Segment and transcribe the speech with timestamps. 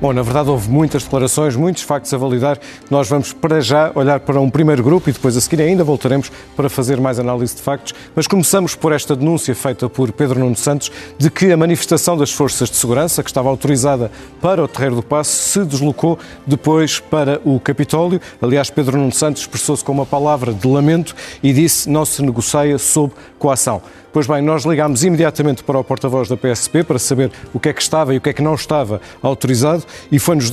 [0.00, 2.56] Bom, na verdade houve muitas declarações, muitos factos a validar.
[2.88, 6.30] Nós vamos para já olhar para um primeiro grupo e depois a seguir ainda voltaremos
[6.54, 7.92] para fazer mais análise de factos.
[8.14, 12.30] Mas começamos por esta denúncia feita por Pedro Nuno Santos de que a manifestação das
[12.30, 14.08] forças de segurança, que estava autorizada
[14.40, 18.20] para o Terreiro do Passo, se deslocou depois para o Capitólio.
[18.40, 21.12] Aliás, Pedro Nuno Santos expressou-se com uma palavra de lamento
[21.42, 23.82] e disse não se negocia sob coação.
[24.12, 27.72] Pois bem, nós ligámos imediatamente para o porta-voz da PSP para saber o que é
[27.72, 30.50] que estava e o que é que não estava autorizado e foi-nos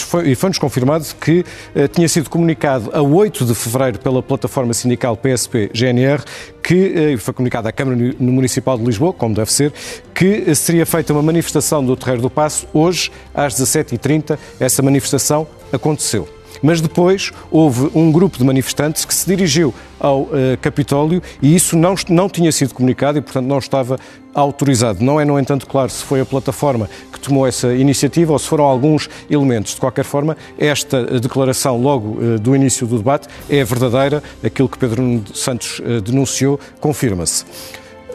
[0.00, 1.44] foi, foi confirmado que
[1.74, 6.22] eh, tinha sido comunicado a 8 de fevereiro pela plataforma sindical PSP-GNR
[6.62, 9.72] que eh, foi comunicado à Câmara Municipal de Lisboa, como deve ser,
[10.14, 14.38] que seria feita uma manifestação do Terreiro do Passo hoje às 17h30.
[14.60, 16.28] Essa manifestação aconteceu.
[16.64, 20.30] Mas depois houve um grupo de manifestantes que se dirigiu ao uh,
[20.62, 23.98] Capitólio e isso não, não tinha sido comunicado e, portanto, não estava
[24.32, 25.04] autorizado.
[25.04, 28.48] Não é, no entanto, claro se foi a plataforma que tomou essa iniciativa ou se
[28.48, 29.74] foram alguns elementos.
[29.74, 34.22] De qualquer forma, esta eh, declaração, logo uh, do início do debate, é verdadeira.
[34.42, 37.44] Aquilo que Pedro Santos uh, denunciou confirma-se.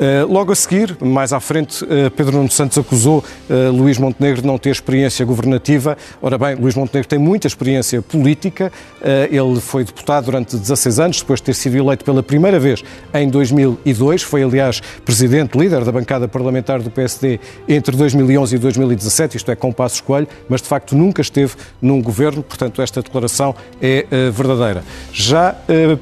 [0.00, 4.42] Eh, logo a seguir, mais à frente, eh, Pedro Nuno Santos acusou uh, Luís Montenegro
[4.42, 5.98] de não ter experiência governativa.
[6.22, 8.70] Ora bem, Luís Montenegro tem muita experiência política.
[9.02, 12.82] ele foi deputado durante 16 anos, depois de ter sido eleito pela primeira vez
[13.12, 14.22] em 2002.
[14.22, 19.56] Foi, aliás, presidente, líder da bancada parlamentar do PSD entre 2011 e 2017, isto é,
[19.56, 24.84] com Passos Coelho, mas de facto nunca esteve num governo, portanto, esta declaração é verdadeira.
[25.12, 25.56] Já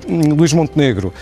[0.09, 1.13] Luís Montenegro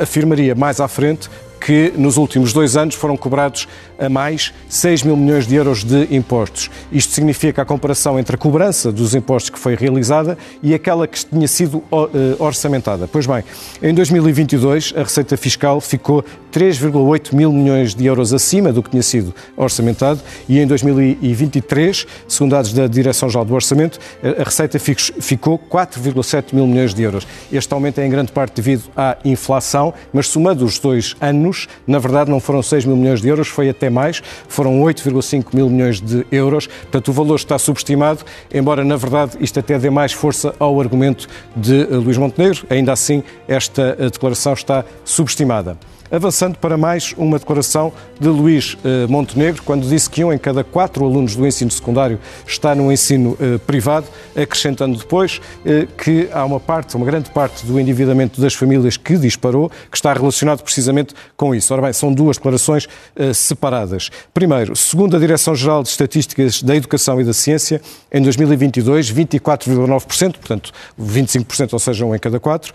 [0.00, 1.28] afirmaria mais à frente
[1.60, 3.66] que nos últimos dois anos foram cobrados
[3.98, 6.70] a mais 6 mil milhões de euros de impostos.
[6.92, 11.24] Isto significa a comparação entre a cobrança dos impostos que foi realizada e aquela que
[11.24, 13.08] tinha sido eh, orçamentada.
[13.10, 13.44] Pois bem,
[13.82, 19.02] em 2022 a receita fiscal ficou 3,8 mil milhões de euros acima do que tinha
[19.02, 26.54] sido orçamentado e em 2023, segundo dados da Direção-Geral do Orçamento, a receita ficou 4,7
[26.54, 27.26] mil milhões de euros.
[27.52, 31.43] Este aumento é em grande parte devido à inflação, mas somando os dois anos,
[31.86, 35.68] Na verdade, não foram 6 mil milhões de euros, foi até mais, foram 8,5 mil
[35.68, 36.66] milhões de euros.
[36.66, 41.28] Portanto, o valor está subestimado, embora, na verdade, isto até dê mais força ao argumento
[41.56, 42.66] de eh, Luís Montenegro.
[42.70, 45.76] Ainda assim, esta eh, declaração está subestimada
[46.14, 50.62] avançando para mais uma declaração de Luís eh, Montenegro, quando disse que um em cada
[50.62, 56.44] quatro alunos do ensino secundário está no ensino eh, privado, acrescentando depois eh, que há
[56.44, 61.14] uma parte, uma grande parte do endividamento das famílias que disparou, que está relacionado precisamente
[61.36, 61.72] com isso.
[61.74, 62.86] Ora bem, são duas declarações
[63.34, 64.10] separadas.
[64.32, 67.80] Primeiro, segundo a Direção-Geral de Estatísticas da Educação e da Ciência,
[68.12, 72.72] em 2022, 24,9%, portanto 25%, ou seja, um em cada quatro,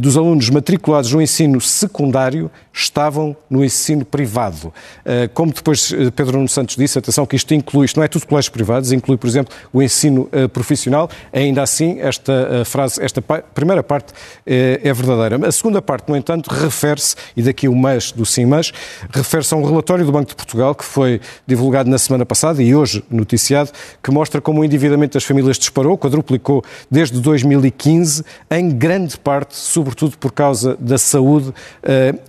[0.00, 4.72] dos alunos matriculados no ensino secundário estavam no ensino privado.
[5.02, 8.08] Eh, como depois eh, Pedro Nuno Santos disse, atenção que isto inclui, isto não é
[8.08, 11.08] tudo colégios privados, inclui, por exemplo, o ensino eh, profissional.
[11.32, 14.12] Ainda assim, esta frase, esta primeira parte
[14.44, 15.48] é verdadeira.
[15.48, 18.72] A segunda parte, no entanto, refere-se, e daqui o mas do sim mas,
[19.10, 22.74] refere-se a um relatório do Banco de Portugal que foi divulgado na semana passada e
[22.74, 23.70] hoje noticiado,
[24.02, 30.18] que mostra como o endividamento das famílias disparou, quadruplicou desde 2015, em grande parte, sobretudo
[30.18, 31.52] por causa da saúde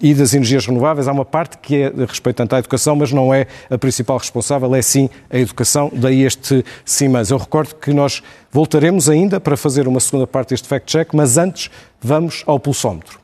[0.02, 3.48] e das energias renováveis, há uma parte que é respeitante à educação, mas não é
[3.70, 7.30] a principal responsável, é sim a educação, daí este sim, mas.
[7.30, 11.70] Eu recordo que nós voltaremos ainda para fazer uma segunda parte deste fact-check, mas antes
[12.02, 13.20] vamos ao pulsómetro.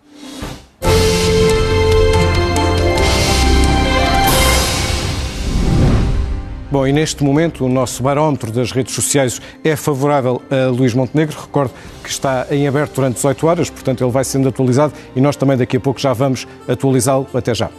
[6.74, 11.40] Bom, e neste momento o nosso barómetro das redes sociais é favorável a Luís Montenegro.
[11.40, 11.72] Recordo
[12.04, 15.56] que está em aberto durante 18 horas, portanto ele vai sendo atualizado e nós também
[15.56, 17.28] daqui a pouco já vamos atualizá-lo.
[17.32, 17.70] Até já.